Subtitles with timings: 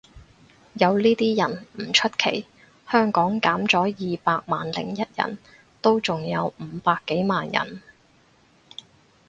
[0.73, 2.47] 有呢啲人唔出奇，
[2.91, 5.37] 香港減咗二百萬零一人
[5.79, 7.83] 都仲有五百幾萬人